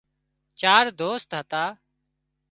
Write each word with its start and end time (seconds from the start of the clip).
چار 0.59 0.85
دوست 0.99 1.33
هتا 1.33 1.65